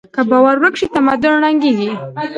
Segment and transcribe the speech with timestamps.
[0.15, 1.91] که باور ورک شي، تمدن ړنګېږي.